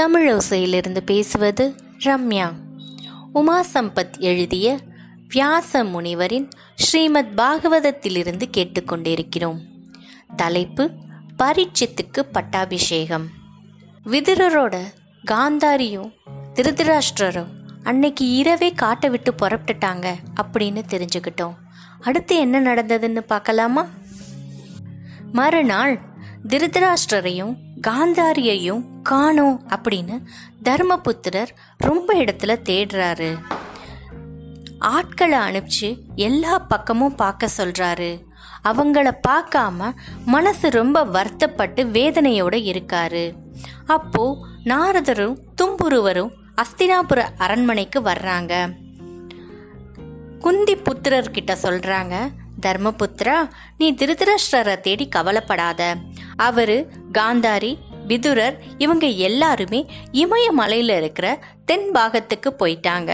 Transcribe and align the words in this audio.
தமிழோசையிலிருந்து 0.00 1.00
பேசுவது 1.00 1.74
ரம்யா. 2.04 2.52
உமா 3.32 3.64
சம்பத் 3.74 4.18
எழுதிய 4.18 4.78
வியாச 5.28 5.84
முனிவரின் 5.84 6.50
ஸ்ரீமத் 6.74 7.40
பாகவதத்திலிருந்து 7.40 8.42
கேட்டுக்கொண்டிருக்கிறோம். 8.56 9.58
தலைப்பு 10.36 10.90
பரீட்சித்துக்கு 11.38 12.20
பட்டாபிஷேகம். 12.32 13.26
விதுரரோட 14.04 14.78
காந்தாரியும் 15.30 16.12
திருதராஷ்டிரரும் 16.54 17.52
அன்னைக்கு 17.82 18.30
இரவே 18.30 18.72
காட்டை 18.72 19.10
விட்டு 19.10 19.34
புறப்பட்டுட்டாங்க 19.42 20.14
அப்படின்னு 20.42 20.82
தெரிஞ்சுக்கிட்டோம். 20.88 21.54
அடுத்து 22.00 22.36
என்ன 22.36 22.60
நடந்ததுன்னு 22.60 23.18
பார்க்கலாமா? 23.18 23.86
மறுநாள் 25.32 26.00
திருதராஷ்டிரரையும் 26.48 27.56
காந்தாரியையும் 27.86 28.94
காணோம் 29.06 29.62
அப்படின்னு 29.68 30.14
தர்மபுத்திரர் 30.64 31.50
ரொம்ப 31.76 32.14
இடத்துல 32.14 32.54
தேடுறாரு. 32.68 33.30
ஆட்களை 34.78 35.38
அனுப்பிச்சு 35.38 35.98
எல்லா 36.14 36.58
பக்கமும் 36.58 37.14
பார்க்க 37.14 37.48
சொல்றாரு. 37.56 38.10
அவங்கள 38.64 39.10
பார்க்காம 39.28 39.92
மனசு 40.24 40.70
ரொம்ப 40.70 41.04
வருத்தப்பட்டு 41.04 41.84
வேதனையோட 41.84 42.54
இருக்காரு. 42.72 43.24
அப்போ 43.86 44.46
நாரதரும் 44.64 45.36
தும்புருவரும் 45.62 46.32
அஸ்தினாபுர 46.56 47.26
அரண்மனைக்கு 47.38 48.00
வர்றாங்க. 48.00 48.74
குந்தி 50.38 50.76
புத்திரர்கிட்ட 50.76 51.56
சொல்றாங்க 51.62 52.14
தர்மபுத்திரா 52.66 53.48
நீ 53.78 53.92
திருதராஷ்டிரரை 53.92 54.80
தேடி 54.80 55.08
கவலைப்படாத. 55.08 55.96
அவரு 56.36 56.90
காந்தாரி 57.12 57.78
விதுரர் 58.08 58.56
இவங்க 58.78 59.06
எல்லாருமே 59.06 59.80
இமயமலையில 60.12 60.96
இருக்கிற 60.96 61.28
தென் 61.64 61.88
பாகத்துக்கு 61.94 62.50
போயிட்டாங்க. 62.58 63.12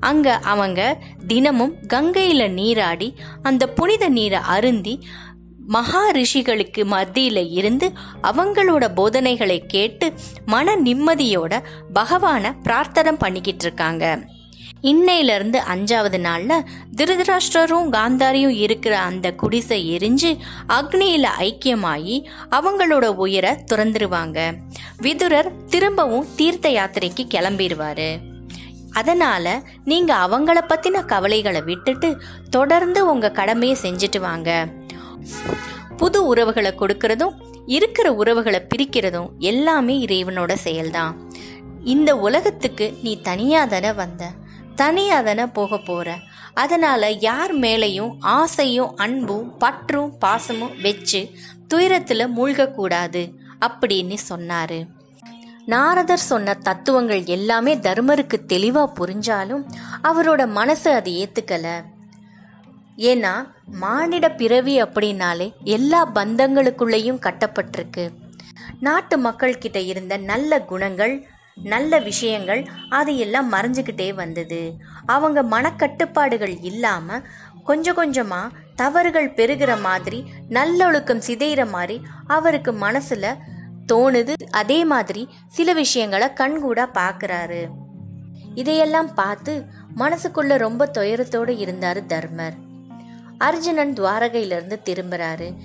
அங்க 0.00 0.36
அவங்க 0.52 0.80
தினமும் 1.26 1.74
கங்கையில 1.88 2.48
நீராடி 2.50 3.14
அந்த 3.42 3.68
புனித 3.68 4.08
நீரை 4.08 4.40
அருந்தி 4.56 4.94
மகா 5.74 6.10
ரிஷிகளுக்கு 6.10 6.82
மத்தியில 6.92 7.40
இருந்து 7.50 7.92
அவங்களோட 8.22 8.84
போதனைகளை 8.94 9.58
கேட்டு 9.66 10.12
மன 10.46 10.76
நிம்மதியோட 10.76 11.62
பகவான 11.94 12.54
பிரார்த்தனை 12.62 13.12
பண்ணிக்கிட்டு 13.12 13.64
இருக்காங்க. 13.64 14.04
இன்னையில 14.82 15.34
இருந்து 15.34 15.58
அஞ்சாவது 15.58 16.18
நாள்ல 16.18 16.52
திருதராஷ்டிரரும் 16.96 17.90
காந்தாரியும் 17.92 18.56
இருக்கிற 18.56 18.98
அந்த 18.98 19.32
குடிசை 19.32 19.96
எரிஞ்சு 19.96 20.38
அக்னியில 20.68 21.28
ஐக்கியமாயி 21.38 22.24
அவங்களோட 22.50 23.04
உயிரை 23.04 23.56
துறந்துருவாங்க. 23.72 24.56
விதுரர் 25.02 25.64
திரும்பவும் 25.68 26.26
தீர்த்த 26.36 26.68
யாத்திரைக்கு 26.68 27.26
கிளம்பிடுவாரு 27.34 28.18
அதனால 28.92 29.62
நீங்க 29.84 30.14
அவங்கள 30.14 30.58
பத்தின 30.68 31.04
கவலைகளை 31.04 31.62
விட்டுட்டு 31.62 32.20
தொடர்ந்து 32.50 33.10
உங்க 33.10 33.30
கடமையை 33.30 33.76
செஞ்சுட்டு 33.82 34.20
வாங்க. 34.20 34.68
புது 35.96 36.26
உறவுகளை 36.26 36.74
கொடுக்கறதும் 36.74 37.34
இருக்கிற 37.66 38.14
உறவுகளை 38.14 38.66
பிரிக்கிறதும் 38.68 39.28
எல்லாமே 39.38 40.04
இறைவனோட 40.04 40.56
செயல்தான். 40.64 41.14
இந்த 41.84 42.16
உலகத்துக்கு 42.16 42.98
நீ 43.02 43.20
தனியா 43.20 43.64
தானே 43.64 43.92
வந்த? 43.92 44.30
தனியாக 44.82 45.22
தானே 45.28 45.46
போக 45.50 45.78
போற. 45.78 46.08
அதனால 46.54 47.10
யார் 47.28 47.52
மேலையும் 47.54 48.14
ஆசையும் 48.20 48.94
அன்பும் 48.96 49.48
பற்றும் 49.56 50.10
பாசமும் 50.24 50.76
வச்சு 50.82 51.20
துயரத்துல 51.68 52.22
மூழ்கக்கூடாது 52.36 53.22
அப்படின்னு 53.66 54.16
சொன்னாரு. 54.28 54.78
நாரதர் 55.66 56.28
சொன்ன 56.30 56.54
தத்துவங்கள் 56.54 57.24
எல்லாமே 57.24 57.72
தர்மருக்கு 57.76 58.36
தெளிவா 58.48 58.84
புரிஞ்சாலும் 58.94 59.64
அவரோட 60.02 60.42
மனசு 60.50 60.88
அதை 60.92 61.12
ஏத்துக்கல. 61.20 61.66
ஏன்னா 62.96 63.34
மானிட 63.82 64.26
பிறவி 64.30 64.74
அப்படின்னாலே 64.82 65.46
எல்லா 65.74 66.00
பந்தங்களுக்குள்ளேயும் 66.14 67.22
கட்டப்பட்டிருக்கு. 67.26 68.04
நாட்டு 68.80 69.18
மக்கள் 69.18 69.60
கிட்ட 69.62 69.78
இருந்த 69.92 70.16
நல்ல 70.30 70.60
குணங்கள் 70.70 71.14
நல்ல 71.62 71.98
விஷயங்கள் 71.98 72.66
அது 72.88 73.16
எல்லாம் 73.16 73.52
மறைஞ்சுக்கிட்டே 73.52 74.14
வந்தது. 74.14 74.74
அவங்க 75.06 75.42
மனக்கட்டுப்பாடுகள் 75.42 76.58
இல்லாமல் 76.62 77.22
கொஞ்சம் 77.64 77.94
கொஞ்சமாக 77.94 78.56
தவறுகள் 78.74 79.32
பெருகிற 79.32 79.80
மாதிரி 79.80 80.24
நல்லொழுக்கம் 80.48 81.20
சிதைகிற 81.20 81.68
மாதிரி 81.68 82.02
அவருக்கு 82.26 82.72
மனசுல 82.72 83.36
தோணுது. 83.92 84.32
அதே 84.50 84.84
மாதிரி 84.84 85.28
சில 85.46 85.72
விஷயங்களை 85.72 86.28
கண்கூடா 86.28 86.88
பார்க்குறாரு 86.94 87.68
இதையெல்லாம் 88.54 89.14
பார்த்து 89.14 89.64
மனசுக்குள்ள 89.96 90.56
ரொம்ப 90.58 90.90
துயரத்தோடு 90.98 91.58
இருந்தார் 91.58 92.06
தர்மர். 92.06 92.52
அர்ஜுனன் 93.38 93.92
துவாரகையிலிருந்து 93.92 94.78
திரும்புறாரு. 94.84 95.56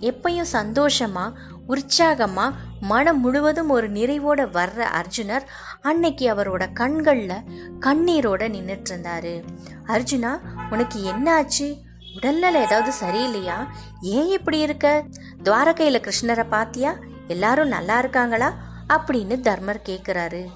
எப்பயும் 0.00 0.44
சந்தோஷமா 0.52 1.32
உற்சாகமா 1.68 2.52
மனம் 2.80 3.20
முழுவதும் 3.20 3.68
ஒரு 3.68 3.90
நிறைவோட 3.92 4.48
வர்ற 4.48 4.78
அர்ஜுனர் 4.78 5.42
அன்னைக்கு 5.80 6.34
அவரோட 6.34 6.66
கண்கள்ல 6.74 7.32
கண்ணீரோட 7.80 8.48
நின்றுட்டு 8.48 8.84
இருந்தாரு 8.90 9.42
அர்ஜுனா 9.86 10.38
உனக்கு 10.70 11.02
என்ன 11.02 11.34
ஆச்சு 11.34 11.76
உடல்நல 12.22 12.54
ஏதாவது 12.54 12.92
சரியில்லையா? 13.00 13.66
ஏன் 14.00 14.26
இப்படி 14.26 14.58
இருக்க? 14.58 15.04
துவாரகையில 15.44 16.08
கிருஷ்ணரை 16.08 16.48
பாத்தியா? 16.48 16.94
எல்லாரும் 17.28 17.68
நல்லா 17.68 17.98
இருக்காங்களா? 17.98 18.54
அப்படின்னு 18.88 19.40
தர்மர் 19.40 19.80
கேக்குறாரு. 19.88 20.46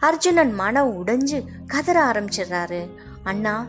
அர்ஜுனன் 0.00 0.52
மனம் 0.52 1.06
உடைஞ்சு 1.06 1.44
கதற 1.66 2.04
ஆரம்பிச்சிடுறாரு. 2.04 2.88
அண்ணா 3.24 3.66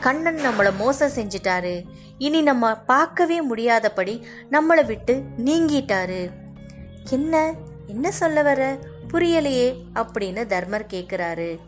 கண்ணன் 0.00 0.36
நம்மள 0.36 0.76
மோசம் 0.76 1.10
செஞ்சிட்டாரு. 1.10 1.84
இனி 2.18 2.42
நம்ம 2.42 2.74
பார்க்கவே 2.74 3.40
முடியாதபடி 3.40 4.26
நம்மளை 4.50 4.86
விட்டு 4.86 5.22
நீங்கிட்டாரு. 5.44 6.30
என்ன? 7.10 7.54
என்ன 7.86 8.10
சொல்ல 8.10 8.42
வர? 8.42 8.78
புரியலையே 9.12 9.74
அப்படின்னு 9.94 10.46
தர்மர் 10.46 10.86
கேக்குறாரு. 10.90 11.58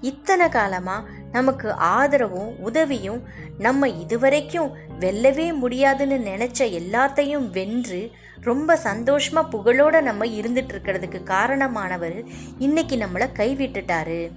இத்தனை 0.00 0.48
காலமா 0.48 1.04
நமக்கு 1.32 1.72
ஆதரவும் 1.72 2.58
உதவியும் 2.58 3.22
நம்ம 3.58 3.88
இதுவரைக்கும் 3.88 4.72
வெல்லவே 5.00 5.54
முடியாதுன்னு 5.54 6.16
நினைச்ச 6.16 6.58
எல்லாத்தையும் 6.58 7.50
வென்று 7.50 8.10
ரொம்ப 8.40 8.78
சந்தோஷமா 8.84 9.44
புகழோட 9.50 10.00
நம்ம 10.00 10.24
இருந்துட்டு 10.24 10.70
இருக்கிறதுக்கு 10.72 11.20
காரணமானவர் 11.24 12.24
இன்னைக்கு 12.58 12.96
நம்மளை 12.96 13.26
கைவிட்டுட்டாரு. 13.36 14.30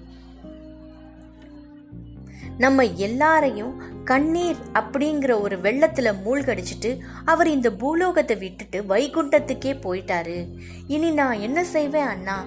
நம்ம 2.58 2.84
எல்லாரையும் 2.84 4.04
கண்ணீர் 4.04 4.56
அப்படிங்கிற 4.74 5.42
ஒரு 5.42 5.58
வெள்ளத்துல 5.58 6.14
மூழ்கடிச்சிட்டு 6.26 7.00
அவர் 7.26 7.48
இந்த 7.48 7.72
பூலோகத்தை 7.72 8.38
விட்டுட்டு 8.38 8.84
வைகுண்டத்துக்கே 8.90 9.80
போயிட்டாரு. 9.80 10.48
இனி 10.88 11.10
நான் 11.10 11.40
என்ன 11.40 11.64
செய்வேன் 11.64 12.06
அண்ணா? 12.06 12.46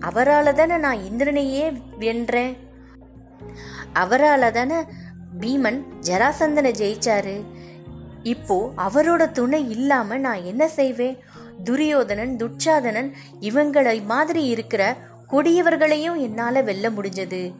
அவரால் 0.00 0.54
தானே 0.54 0.76
நான் 0.76 0.98
இந்திரனையே 0.98 1.82
வென்றேன். 1.98 2.56
அவரால் 3.92 4.52
தானே 4.52 4.74
பீமன் 5.40 5.82
ஜராசந்தனை 6.00 6.72
ஜெயிச்சாரு. 6.72 7.44
இப்போ 8.22 8.72
அவரோட 8.76 9.30
துணை 9.30 9.70
இல்லாம 9.70 10.16
நான் 10.16 10.42
என்ன 10.42 10.68
செய்வேன்? 10.68 11.18
துரியோதனன் 11.64 12.36
துட்சாதனன் 12.36 13.12
இவங்களை 13.40 14.04
மாதிரி 14.04 14.44
இருக்கிற 14.44 14.96
கொடியவர்களையும் 15.30 16.16
என்னால 16.16 16.60
வெல்ல 16.60 16.90
முடிஞ்சது. 16.90 17.54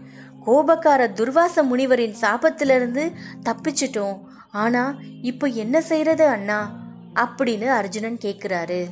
கோபக்கார 0.46 1.12
துர்வாச 1.12 1.62
முனிவரின் 1.62 2.14
சாபத்திலிருந்து 2.20 3.12
தப்பிச்சிட்டோம். 3.44 4.18
ஆனா 4.50 4.94
இப்போ 5.22 5.46
என்ன 5.46 5.80
செய்யறது 5.80 6.26
அண்ணா? 6.26 6.72
அப்படின்னு 7.14 7.66
அர்ஜுனன் 7.66 8.18
கேக்குறாரு. 8.24 8.84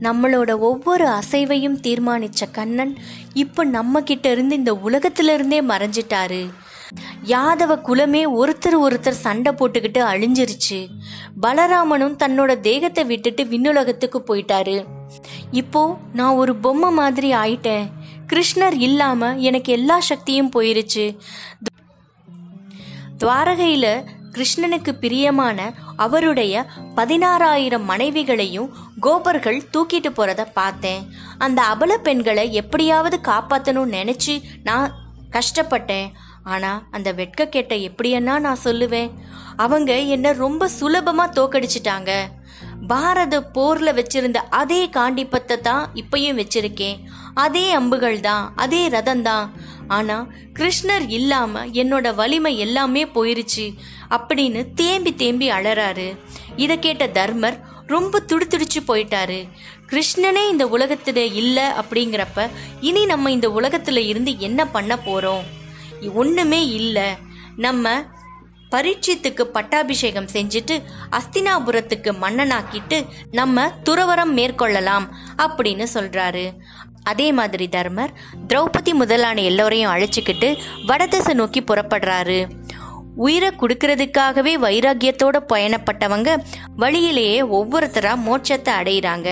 நம்மளோட 0.00 0.58
ஒவ்வொரு 0.58 1.06
அசைவையும் 1.06 1.80
தீர்மானிச்ச 1.80 2.50
கண்ணன் 2.52 2.96
இப்ப 3.34 3.64
நம்ம 3.64 4.02
கிட்ட 4.02 4.30
இருந்து 4.30 4.56
இந்த 4.56 4.74
உலகத்திலிருந்தே 4.74 5.60
மறைஞ்சிட்டாரு. 5.60 6.48
யாதவ 7.26 7.80
குலமே 7.80 8.24
ஒருத்தர் 8.24 8.78
ஒருத்தர் 8.82 9.20
சண்டை 9.24 9.52
போட்டுக்கிட்டு 9.52 9.98
அழிஞ்சிருச்சு. 9.98 10.88
பலராமனும் 11.42 12.16
தன்னோட 12.16 12.60
தேகத்தை 12.60 13.04
விட்டுட்டு 13.04 13.44
விண்ணுலகத்துக்கு 13.44 14.22
போயிட்டாரு. 14.26 14.84
இப்போ 15.50 15.98
நான் 16.12 16.34
ஒரு 16.34 16.56
பொம்மை 16.56 16.90
மாதிரி 16.90 17.32
ஆயிட்டேன். 17.32 17.88
கிருஷ்ணர் 18.34 18.74
இல்லாம 18.78 19.36
எனக்கு 19.36 19.72
எல்லா 19.72 20.00
சக்தியும் 20.00 20.52
போயிருச்சு. 20.52 21.16
துவாரகையில 23.18 24.04
கிருஷ்ணனுக்கு 24.32 24.92
பிரியமான 24.92 25.72
அவருடைய 25.96 26.66
பதினாறாயிரம் 26.96 27.84
மனைவிகளையும் 27.84 28.72
கோபர்கள் 29.00 29.62
தூக்கிட்டு 29.72 30.10
போறத 30.10 30.46
பார்த்தேன். 30.52 31.12
அந்த 31.38 31.62
அபல 31.62 31.96
பெண்களை 31.96 32.52
எப்படியாவது 32.52 33.20
காப்பாத்தணும்னு 33.22 33.94
நினைச்சு 33.94 34.42
நான் 34.62 34.94
கஷ்டப்பட்டேன். 35.30 36.10
ஆனா 36.44 36.86
அந்த 36.90 37.12
வெட்கக்கேட்ட 37.12 37.88
எப்படியன்னா 37.88 38.38
நான் 38.38 38.64
சொல்லுவேன். 38.64 39.10
அவங்க 39.56 39.98
என்ன 39.98 40.32
ரொம்ப 40.32 40.70
சுலபமா 40.80 41.28
தோக்கடிச்சிட்டாங்க. 41.30 42.10
பாரத 42.86 43.40
போர்ல 43.54 43.88
வச்சிருந்த 43.98 44.36
அதே 44.50 44.86
காண்டிப்பத்தை 44.86 45.56
தான் 45.60 45.90
இப்பயும் 45.94 46.40
வச்சிருக்கேன். 46.40 46.98
அதே 47.34 47.70
அம்புகள் 47.70 48.20
தான் 48.20 48.52
அதே 48.56 48.88
ரதம் 48.88 49.22
தான். 49.22 49.46
ஆனா 49.88 50.26
கிருஷ்ணர் 50.58 51.04
இல்லாம 51.08 51.66
என்னோட 51.66 52.14
வலிமை 52.14 52.58
எல்லாமே 52.58 53.04
போயிருச்சு. 53.04 53.66
அப்படின்னு 54.10 54.74
தேம்பி 54.74 55.14
தேம்பி 55.14 55.50
அழறாரு 55.50 56.08
இத 56.56 56.76
கேட்ட 56.76 57.06
தர்மர் 57.06 57.56
ரொம்ப 57.86 58.22
துடிதுடிச்சு 58.28 58.80
போயிட்டாரு. 58.86 59.48
கிருஷ்ணனே 59.90 60.42
இந்த 60.50 60.66
உலகத்துல 60.66 61.16
இல்ல 61.16 61.58
அப்படிங்கிறப்ப 61.80 62.48
இனி 62.80 63.04
நம்ம 63.06 63.30
இந்த 63.30 63.48
உலகத்துல 63.48 64.06
இருந்து 64.06 64.38
என்ன 64.38 64.66
பண்ண 64.66 64.94
போறோம்? 65.06 65.44
ஒண்ணுமே 66.14 66.66
இல்ல. 66.68 66.98
நம்ம 67.56 67.90
பரீட்சித்துக்கு 68.74 69.42
பட்டாபிஷேகம் 69.42 70.30
செஞ்சுட்டு 70.32 70.82
அஸ்தினாபுரத்துக்கு 71.10 72.10
மன்னனாக்கிட்டு 72.22 72.98
நம்ம 73.30 73.66
துறவரம் 73.90 74.32
மேற்கொள்ளலாம் 74.38 75.06
அப்படின்னு 75.38 75.86
சொல்றாரு. 75.94 76.44
அதே 77.02 77.32
மாதிரி 77.32 77.68
தர்மர் 77.68 78.12
திரௌபதி 78.48 78.92
முதலான 78.92 79.40
எல்லோரையும் 79.40 79.92
அழைச்சிக்கிட்டு 79.92 80.58
வடதிசை 80.86 81.34
நோக்கி 81.34 81.60
புறப்படுறாரு. 81.60 82.38
உயிரை 83.16 83.50
கொடுக்கறதுக்காகவே 83.50 84.52
வைராக்கியத்தோட 84.66 85.36
பயணப்பட்டவங்க 85.52 86.30
வழியிலேயே 86.76 87.42
ஒவ்வொருத்தரா 87.42 88.14
மோட்சத்தை 88.28 88.72
அடையிறாங்க. 88.80 89.28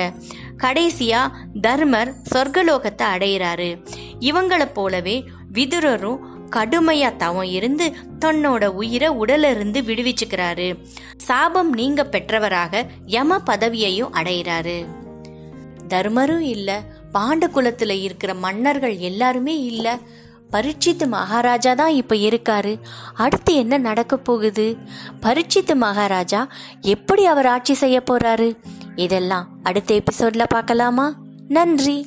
கடைசியா 0.58 1.30
தர்மர் 1.60 2.14
சொர்க்கலோகத்தை 2.34 3.06
அடையிறாரு. 3.14 3.68
இவங்கள 4.20 4.72
போலவே 4.72 5.24
விதுரரும் 5.52 6.18
கடுமையா 6.50 7.16
தவம் 7.16 7.50
இருந்து 7.58 7.96
தன்னோட 8.22 8.66
உயிரை 8.66 9.08
உடலிருந்து 9.08 9.80
விடுவிச்சுக்கிறாரு. 9.82 10.76
சாபம் 11.16 11.72
நீங்க 11.72 12.04
பெற்றவராக 12.04 12.86
யம 13.06 13.38
பதவியையும் 13.38 14.12
அடையிறாரு. 14.12 14.86
தர்மரும் 15.88 16.38
இல்ல 16.38 16.82
பாண்ட 17.14 17.46
குலத்துல 17.46 18.02
இருக்கிற 18.02 18.34
மன்னர்கள் 18.34 18.96
எல்லாருமே 18.96 19.64
இல்ல. 19.64 19.98
பரீட்சித்து 20.50 21.06
மகாராஜா 21.06 21.74
தான் 21.74 21.92
இப்ப 21.92 22.14
இருக்காரு. 22.14 22.80
அடுத்து 23.14 23.54
என்ன 23.54 23.78
நடக்க 23.78 24.16
போகுது? 24.16 24.76
பரீட்சித்து 25.20 25.74
மகாராஜா 25.74 26.48
எப்படி 26.80 27.26
அவர் 27.26 27.46
ஆட்சி 27.46 27.74
செய்ய 27.74 28.02
போறாரு? 28.10 28.56
இதெல்லாம் 28.96 29.48
அடுத்த 29.62 29.94
எபிசோட்ல 29.94 30.44
பார்க்கலாமா? 30.48 31.14
நன்றி. 31.48 32.06